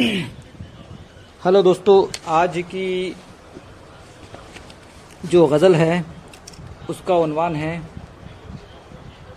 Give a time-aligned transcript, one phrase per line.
[1.44, 3.16] Hello दोस्तों, आज की
[5.24, 6.04] जो गज़ल है,
[6.90, 7.82] उसका उनवान है,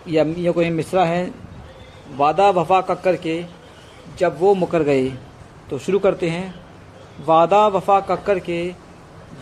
[0.08, 1.34] या ये कोई मिसरा है,
[2.16, 3.44] वादा वफा का करके
[4.18, 5.08] जब वो मुकर गए
[5.70, 6.54] तो शुरू करते हैं।
[7.26, 8.74] वादा वफा का करके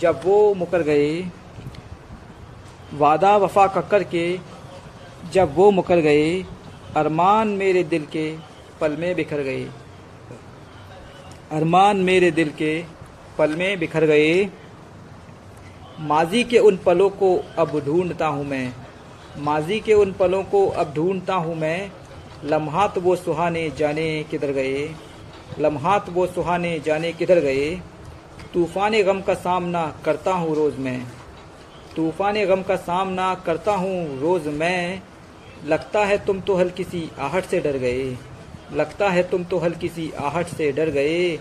[0.01, 1.31] जब वो मुकर गए,
[2.93, 4.39] वादा वफा का करके
[5.33, 6.43] जब वो मुकर गए,
[6.97, 8.39] अरमान मेरे दिल के
[8.81, 9.69] पल में बिखर गए।
[11.53, 12.85] अरमान मेरे दिल के
[13.39, 14.45] पल में बिखर गए।
[16.01, 18.73] माजी के उन पलों को अब ढूंढता हूँ मैं।
[19.39, 21.91] माजी के उन पलों को अब ढूंढता हूँ मैं।
[22.45, 24.89] लम्हात वो सुहाने जाने किधर गए।
[25.59, 27.71] लम्हात वो सुहाने जाने किधर गए।
[28.55, 31.01] तूफ़ान गम का सामना करता हूँ रोज़ मैं।
[31.97, 35.03] तूफ़ान गम का सामना करता हूँ रोज़ मैं।
[35.65, 38.17] लगता है तुम तो हल्की सी आहट से डर गए।
[38.75, 41.39] लगता है तुम तो हल्की सी आहट से डर गए।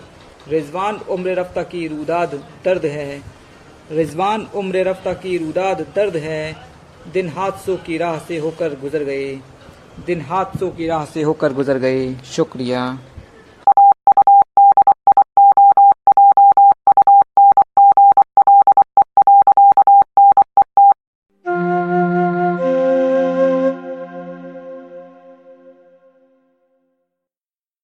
[0.48, 3.22] रिजवान उम्र रफ्ता की रुदाद दर्द है।
[3.92, 6.56] रिजवान उम्र रफ्ता की रुदाद दर्द है।
[7.12, 9.38] दिन हादसों की राह से होकर गुजर गए।
[10.06, 12.98] दिन हादसों की राह से होकर गुजर गए। शुक्रिया।